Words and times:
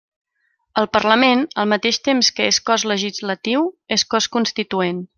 El 0.81 0.87
Parlament, 0.95 1.43
al 1.63 1.69
mateix 1.75 2.01
temps 2.09 2.31
que 2.39 2.49
és 2.55 2.61
cos 2.71 2.89
legislatiu, 2.95 3.71
és 3.99 4.11
cos 4.17 4.33
constituent. 4.39 5.09